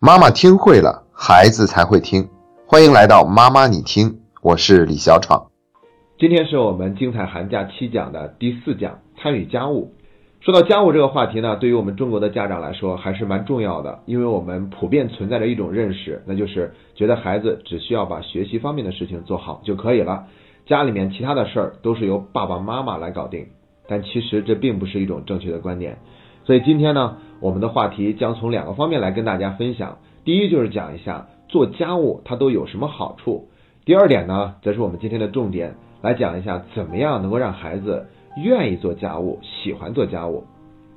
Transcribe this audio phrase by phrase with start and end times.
[0.00, 2.28] 妈妈听会了，孩子才会听。
[2.68, 5.50] 欢迎来到妈妈你听，我是李小闯。
[6.20, 9.92] 今天是我们精彩寒假七讲的第四讲，参与家务。
[10.38, 20.26] 说到家务这个话题呢，对于我们中国的家长来说还是蛮重要的，因为我们普遍存在着一种认识，那就是觉得孩子只需要把学习方面的事情做好就可以了，
[20.64, 23.48] 家里面其他的事儿都是由爸爸妈妈来搞定。
[23.88, 25.98] 但其实这并不是一种正确的观点。
[26.48, 29.98] 所以今天呢，我们的话题将从两个方面来跟大家分享。
[30.24, 33.48] 第一就是讲一下做家务它都有什么好处。
[33.84, 38.06] 第二点呢，则是我们今天的重点，来讲一下怎么样能够让孩子
[38.42, 40.44] 愿意做家务，喜欢做家务。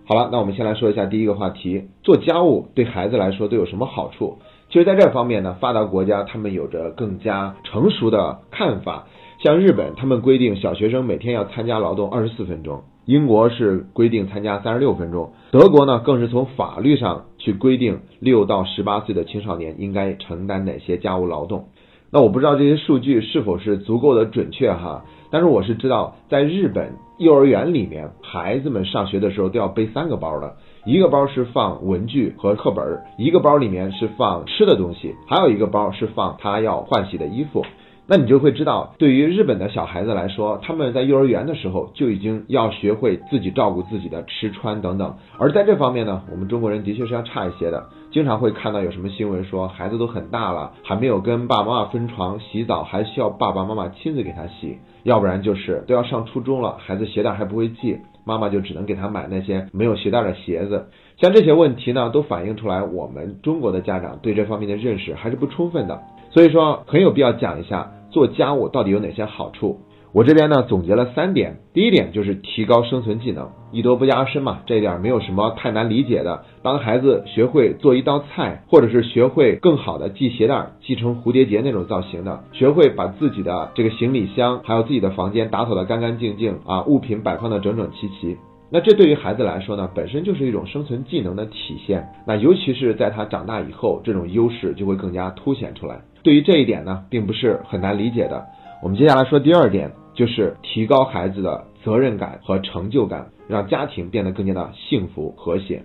[0.08, 4.38] 好了，那我们先来说一下第一个话题，做家务对孩子来说都有什么好处？
[4.70, 9.08] 其实在这方面呢，发达国家他们有着更加成熟的看法。
[9.40, 12.84] 像日本，他们规定小学生每天要参加劳动二十四分钟。
[13.06, 21.70] 英国是规定参加三十六分钟，德国呢更是从法律上去规定六到十八岁的青少年应该承担哪些家务劳动。
[22.12, 37.66] 那我不知道这些数据是否是足够的准确哈，但是我是知道，在日本幼儿园里面，孩子们上学的时候都要背三个包的，一个包是放文具和课本，一个包里面是放吃的东西，还有一个包是放他要换洗的衣服。
[38.12, 45.16] 那你就会知道，对于日本的小孩子来说，他们在幼儿园的时候就已经要学会自己照顾自己的吃穿等等。
[45.38, 47.88] 而在这方面呢，我们中国人的确是要差一些的。
[48.12, 54.78] 经常会看到有什么新闻说，孩子都很大了，还没有跟爸爸妈妈分床洗澡，还需要爸爸妈妈亲自给他洗。
[55.04, 60.90] 要不然就是都要上初中了，孩子鞋带还不会系，妈妈就只能给他买那些没有鞋带的鞋子。
[61.16, 66.02] 像这些问题呢，都反映出来我们中国的家长对这方面的认识还是不充分的。
[66.32, 67.90] 所以说，很有必要讲一下。
[68.12, 69.80] 做家务到底有哪些好处？
[70.14, 71.60] 我这边呢总结了三点。
[71.74, 76.44] 第一点就是提高生存技能，艺多不压身嘛，这一点没有什么太难理解的。
[76.62, 88.38] 当孩子学会做一道菜，或者是学会更好的系鞋带，系成蝴蝶结那种造型的，学会把自己的这个行李箱还有自己的房间打扫的干干净净啊，物品摆放的整整齐齐。
[88.74, 92.08] 那这对于孩子来说呢，本身就是一种生存技能的体现。
[92.26, 96.00] 那尤其是在他长大以后，这种优势就会更加凸显出来。
[96.24, 98.46] 对于这一点呢，并不是很难理解的。
[98.82, 105.84] 我们接下来说第二点，就是提高孩子的责任感和成就感，让家庭变得更加的幸福和谐。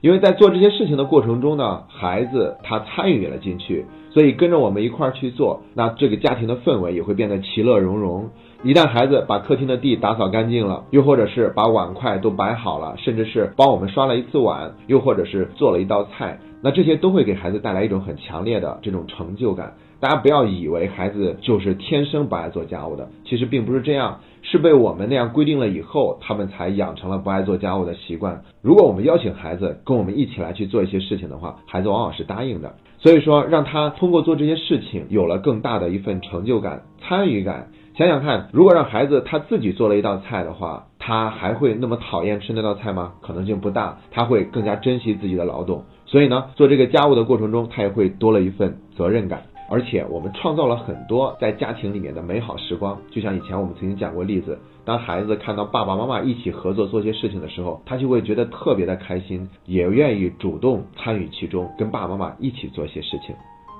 [0.00, 8.30] 因为在做这些事情的过程中呢，孩子他参与了进去，所以跟着我们一块儿去做，那这个家庭的氛围也会变得其乐融融。
[8.64, 19.74] 一旦孩子把客厅的地打扫干净了，又或者是把碗筷都摆好了，甚至是帮我们刷了一次碗，又或者是做了一道菜，那这些都会给孩子带来一种很强烈的这种成就感。
[19.98, 28.42] 大家不要以为孩子就是天生不爱做家务的，其实并不是这样，是被我们那样规定了以后，他们才养成了不爱做家务的习惯。
[28.62, 32.72] 如果我们邀请孩子跟我们一起来去做一些事情的话，孩子往往是答应的。
[32.98, 37.66] 所以说，让他通过做这些事情，有了更大的一份成就感、参与感。
[37.94, 43.12] 想想看，如果让孩子他自己做了一道菜的话，他还会那么讨厌吃那道菜吗？
[43.20, 45.84] 可能性不大，他会更加珍惜自己的劳动。
[46.06, 49.42] 所以呢，做这个家务的过程中，他也会多了一份责任感。
[49.70, 52.98] 而且我们创造了很多在家庭里面的美好时光。
[53.10, 63.34] 就像以前我们曾经讲过例子，当孩子看到爸爸妈妈一起合作做些事情的时候，他就会觉得特别的开心，也愿意主动参与其中，跟爸爸妈妈一起做些事情。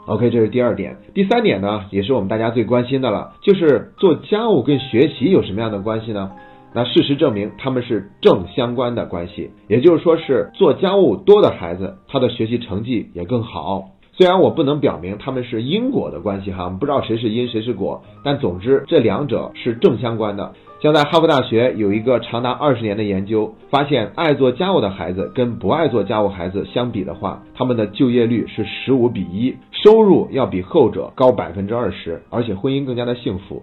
[0.07, 0.97] OK，这是第二点。
[1.15, 6.33] 第三点呢，也是我们大家最关心的了，就是做家务跟学习有什么样的关系呢？
[6.75, 9.51] 那事实证明，他们是正相关的关系。
[9.69, 13.91] 也就是说，是做家务多的孩子，他的学习成绩也更好。
[14.15, 20.53] 虽然我不能表明他们是因果的关系哈，不知道谁是因谁是果，但总之这两者是正相关的。
[20.83, 33.62] 像在哈佛大学有一个长达二十年的研究，发现爱做家务的孩子跟不爱做家务孩子相比的话，他们的就业率是十五比一，收入要比后者高百分之二十，而且婚姻更加的幸福。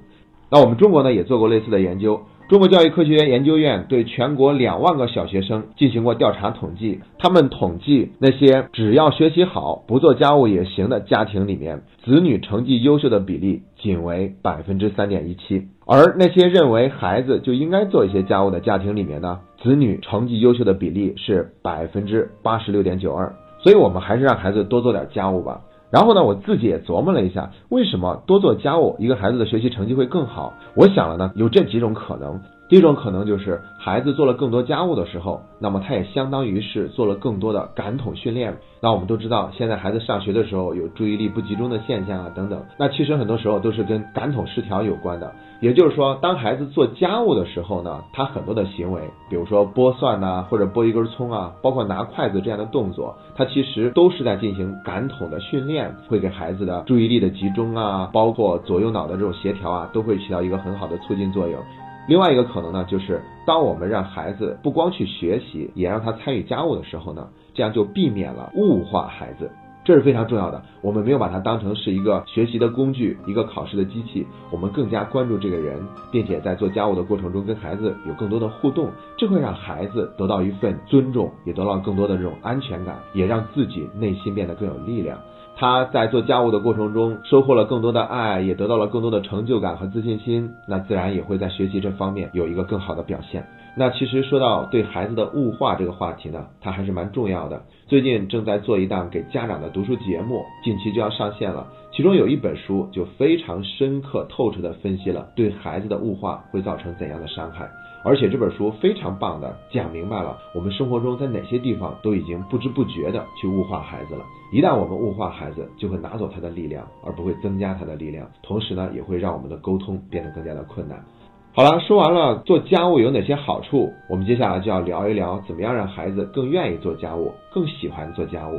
[0.49, 2.21] 那我们中国呢也做过类似的研究。
[2.49, 23.31] 中国教育科学院研究院对全国两万个小学生进行过调查统计，他们统计那些只要学习好、不做家务也行的家庭里面，子女成绩优秀的比例仅为百分之三点一七，而那些认为孩子就应该做一些家务的家庭里面呢，子女成绩优秀的比例是百分之八十六点九二。
[23.61, 25.61] 所以，我们还是让孩子多做点家务吧。
[25.91, 30.53] 然后呢，我自己也琢磨了一下，为什么多做家务，一个孩子的学习成绩会更好？
[30.75, 32.41] 我想了呢，有这几种可能。
[32.69, 38.55] 第一种可能就是孩子做了更多家务的时候，那么他也相当于是做了更多的感统训练。
[38.79, 45.33] 那我们都知道，现在孩子上学的时候有注意力不集中的现象啊等等，那其实很多时候都是跟感统失调有关的。
[45.61, 49.01] 也就是说，当孩子做家务的时候呢，他很多的行为，
[49.31, 61.59] 比如说剥蒜呐，或者剥一根葱啊，包括拿筷子这样的动作，他其实都是在进行感统的训练，会给孩子的注意力的集中啊，包括左右脑的这种协调啊，都会起到一个很好的促进作用。
[62.07, 69.51] 另外一个可能呢，就是当我们让孩子不光去学习，也让他参与家务的时候呢，这样就避免了物化孩子，
[69.83, 70.63] 这是非常重要的。
[70.81, 75.79] 我们没有把他当成是一个学习的工具，一个考试的机器，我们更加关注这个人，
[76.11, 85.19] 并且在做家务的过程中跟孩子有更多的互动，这会让孩子得到一份尊重，也得到更多的这种安全感，也让自己内心变得更有力量。
[85.59, 93.45] 他在做家务的过程中收获了更多的爱，也得到了更多的成就感和自信心，那自然也会在学习这方面有一个更好的表现。
[93.75, 97.61] 那其实说到对孩子的物化这个话题呢，它还是蛮重要的。
[97.87, 101.67] 最近正在做一档给家长的读书节目，近期就要上线了。
[101.99, 107.69] 其中有一本书就非常深刻透彻的分析了对孩子的物化会造成怎样的伤害。
[108.05, 114.23] 而且这本书非常棒的讲明白了我们生活中在哪些地方都已经不知不觉的去物化孩子了。
[114.53, 118.25] 一旦我们物化孩子，就会拿走他的力量，而不会增加他的力量。
[118.41, 121.03] 同时呢，也会让我们的沟通变得更加的困难。
[121.51, 128.53] 好了，说完了做家务有哪些好处，我们接下来就要聊一聊怎么样让孩子更愿意做家务，更喜欢做家务。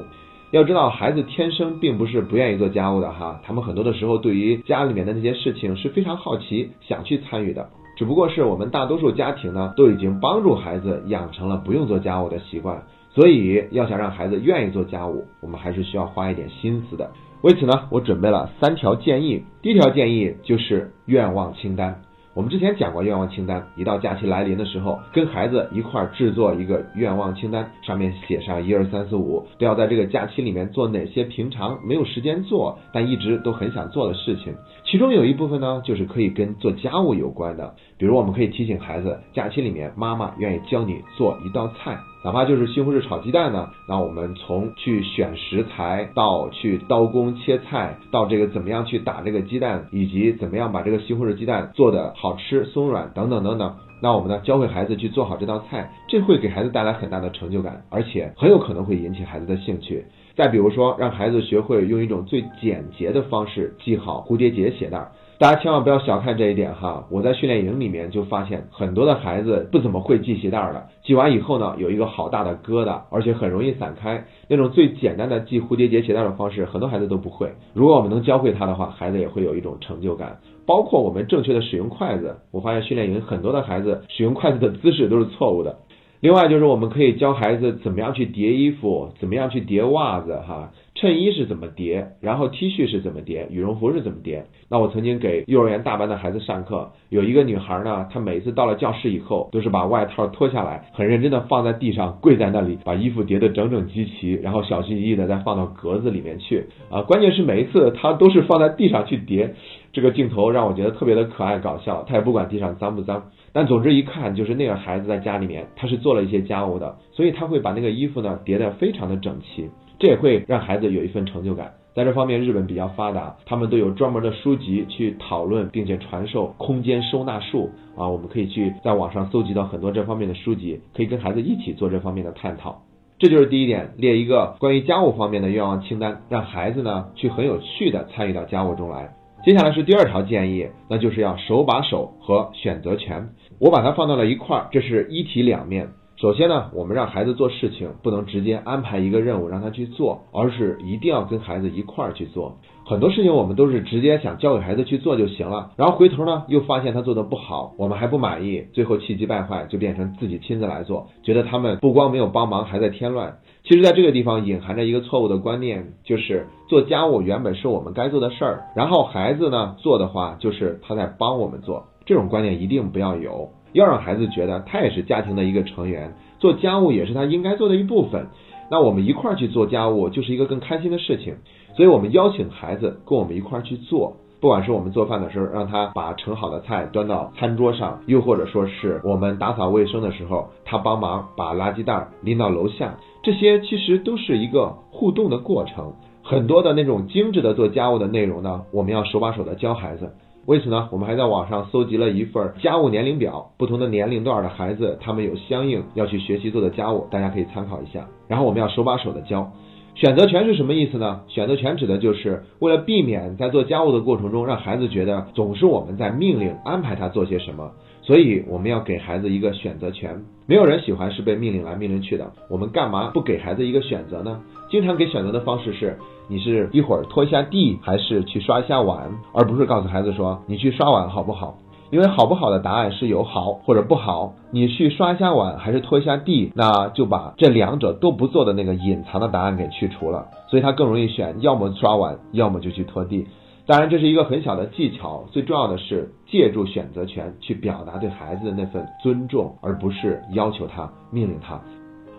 [0.52, 7.68] 要知道，孩子天生并不是不愿意做家务的哈，他们很多的时候对于家里面的那些事情是非常好奇，想去参与的。
[7.96, 17.12] 只不过是我们大多数家庭呢，都已经帮助孩子养成了不用做家务的习惯，所以要想让孩子愿意做家务，我们还是需要花一点心思的。
[17.42, 19.44] 为此呢，我准备了三条建议。
[19.62, 22.02] 第一条建议就是愿望清单。
[22.32, 34.54] 我们之前讲过愿望清单，一到假期来临的时候，跟孩子一块儿制作一个愿望清单，上面写上一二三四五，都要在这个假期里面做哪些平常没有时间做，但一直都很想做的事情。
[34.90, 41.96] 其中有一部分呢，就是可以跟做家务有关的，比如我们可以提醒孩子，假期里面妈妈愿意教你做一道菜。
[42.24, 60.04] 哪怕就是西红柿炒鸡蛋呢，那我们从去选食材到去刀工切菜，到这个怎么样去打这个鸡蛋，以及怎么样把这个西红柿鸡蛋做的好吃松软等等等等，那我们呢教会孩子去做好这道菜，这会给孩子带来很大的成就感，而且很有可能会引起孩子的兴趣。
[60.40, 65.06] 再比如说，让孩子学会用一种最简洁的方式系好蝴蝶结鞋带。
[65.38, 67.06] 大家千万不要小看这一点哈！
[67.10, 74.24] 我在训练营里面就发现很多的孩子不怎么会系鞋带的，系完以后呢，有一个好大的疙瘩，而且很容易散开。
[74.48, 77.52] 那种最简单的系蝴蝶结鞋带的方式，很多孩子都不会。
[77.74, 80.38] 如果我们能教会他的话，孩子也会有一种成就感。
[80.66, 85.76] 包括我们正确的使用筷子，我发现训练营很多的孩子使用筷子的姿势都是错误的。
[86.20, 90.70] 另外就是我们可以教孩子怎么样去叠衣服，怎么样去叠袜子哈。
[90.94, 94.44] 衬衣是怎么叠，然后 T 恤是怎么叠，羽绒服是怎么叠？
[94.68, 106.66] 那我曾经给幼儿园大班的孩子上课，有一个女孩呢，她每次到了教室以后，都是把外套脱下来，很认真的放在地上，跪在那里，把衣服叠得整整齐齐，然后小心翼翼的再放到格子里面去。
[106.90, 109.54] 啊，关键是每一次她都是放在地上去叠，
[109.94, 112.04] 这个镜头让我觉得特别的可爱搞笑。
[112.06, 119.68] 她也不管地上脏不脏，但总之一看就是那个孩子在家里面，他是做了一些家务的，所以他会把那个衣服呢叠得非常的整齐。
[119.98, 121.72] 这也会让孩子有一份成就感。
[121.92, 128.08] 在这方面，日本比较发达，他们都有专门的书籍去讨论并且传授空间收纳术啊。
[128.08, 132.82] 我们可以去在网上搜集到很多这方面的书籍，可以跟孩子一起做这方面的探讨。
[133.18, 139.12] 这就是第一点，列一个关于家务方面的愿望清单，让孩子呢去很有趣的参与到家务中来。
[139.42, 143.26] 接下来是第二条建议，那就是要手把手和选择权。
[143.58, 145.88] 我把它放到了一块儿，这是一体两面。
[146.16, 152.58] 首先呢，我们让孩子做事情，不能直接安排一个任务让他去做，而是一定要跟孩子一块儿去做。
[152.84, 163.38] 很多事情我们都是直接想交给孩子去做就行了，然后回头呢又发现他做的不好，我们还不满意，最后气急败坏就变成自己亲自来做，觉得他们不光没有帮忙，还在添乱。
[163.62, 173.50] 其实，在这个地方隐含着一个错误的观念，就是做家务原本是我们该做的事儿，然后孩子呢做的话就是他在帮我们做，这种观念一定不要有。
[173.72, 178.26] 要让孩子觉得他也是家庭的一个成员，做家务也是他应该做的一部分。
[178.68, 181.36] 那我们一块儿去做家务，就是一个更开心的事情。
[181.76, 195.92] 所以，我们邀请孩子跟我们一块儿去做，不管是我们做饭的时候，让他把盛好的菜端到餐桌上，又或者说是我们打扫卫生的时候，他帮忙把垃圾袋拎到楼下，这些其实都是一个互动的过程。
[196.22, 200.10] 很多的那种精致的做家务的内容呢，我们要手把手的教孩子。
[200.46, 208.06] 为此呢，我们还在网上搜集了一份家务年龄表，不同的年龄段的孩子，他们有相应要去学习做的家务，大家可以参考一下。
[208.26, 209.52] 然后我们要手把手的教。
[210.00, 211.20] 选择权是什么意思呢？
[211.28, 220.18] 选择权指的就是为了避免在做家务的过程中让孩子觉得总是我们在命令安排他做些什么，所以我们要给孩子一个选择权。
[220.46, 224.40] 没有人喜欢是被命令来命令去的，我们干嘛不给孩子一个选择呢？
[224.70, 231.58] 经常给选择的方式是，你是一会儿拖一下地，还是去刷一下碗，而不是告诉孩子说你去刷碗好不好？
[231.90, 243.26] 因为好不好的答案是有好或者不好，你去刷一下碗还是拖一下地，那就把这两者都不做的那个隐藏的答案给去除了，所以他更容易选要么刷碗，要么就去拖地。
[243.66, 251.60] 当然这是一个很小的技巧，最重要的是借助选择权去表达对孩子的那份尊重，而不是要求他、命令他。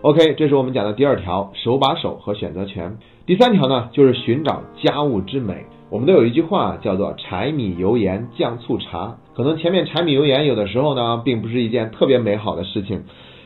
[0.02, 2.96] OK，这是我们讲的第二条，手把手和选择权。
[3.26, 5.66] 第三条呢，就是寻找家务之美。
[5.90, 13.02] 我们都有一句话叫做“柴米油盐酱醋茶”，可能前面柴米油盐有的时候呢，并不是一件特别美好的事情，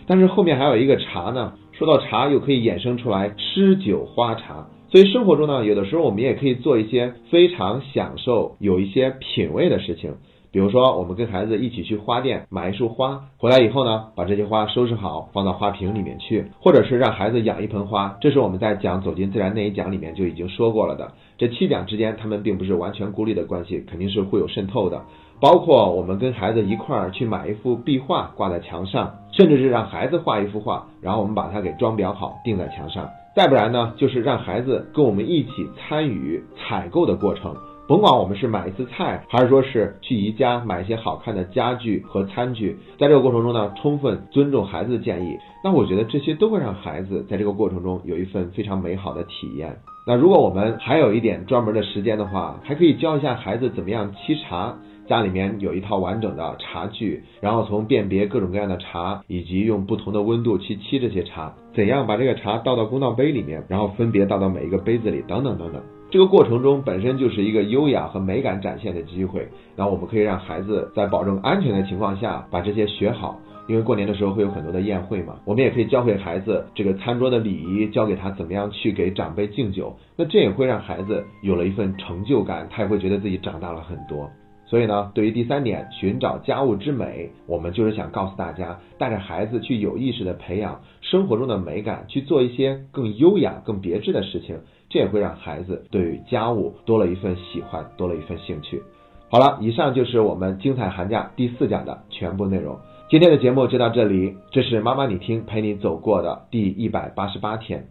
[0.07, 1.53] 但是后面还有一个茶呢。
[1.73, 4.67] 说到茶，又可以衍生出来诗酒花茶。
[4.89, 10.15] 所以生活中呢，有的时候我们也可以做一些非常享受、有一些品味的事情。
[10.51, 18.17] 比如说，我们跟孩子一起去花店买一束花，回来以后呢，把这些花收拾好，放到花瓶里面去，或者是让孩子养一盆花。
[18.23, 21.13] 这是我们在讲走进自然那一讲里面就已经说过了的。
[21.37, 25.03] 这七讲之间，他们并不是完全孤立的关系，肯定是会有渗透的。
[25.41, 33.09] 包括我们跟孩子一块儿去买一幅壁画挂在墙上，甚至是让孩子画一幅画，然后我们把它给装裱好钉在墙上。
[33.35, 37.55] 再不然呢，就是让孩子跟我们一起参与采购的过程。
[37.87, 49.77] 甭管我们是买一次菜，还是说是去宜家买一些好看的家具和餐具，在这个过程中呢，充分尊重孩子的建议，那我觉得这些都会让孩子在这个过程中有一份非常美好的体验。
[50.05, 54.75] 那如果我们还有一点专门的时间的话，还可以教一下孩子怎么样沏茶。
[55.07, 65.81] 家里面有一套完整的茶具，然后从辨别各种各样的茶，以及用不同的温度去沏这些茶，怎样把这个茶倒到公道杯里面，然后分别倒到每一个杯子里，等等等等。
[66.09, 69.49] 这个过程中本身就是一个优雅和美感展现的机会。
[69.75, 75.37] 那我们可以让孩子在保证安全的情况下把这些学好，因为过年的时候会有很多的宴会嘛。
[75.45, 79.97] 我们也可以教会孩子这个餐桌的礼仪，教给他怎么样去给长辈敬酒。
[80.17, 84.31] 那这也会让孩子有了一份成就感，他也会觉得自己长大了很多。
[84.67, 94.59] 所以呢，对于第三点，寻找家务之美，我们就是想告诉大家，带着孩子去有意识的培养生活中的美感，去做一些更优雅、更别致的事情，
[94.89, 98.83] 这也会让孩子对于家务多了一份喜欢，多了一份兴趣。
[99.29, 102.79] 好了，以上就是我们精彩寒假第四讲的全部内容。
[103.09, 107.87] 今天的节目就到这里，这是妈妈你听陪你走过的第一百八十八天。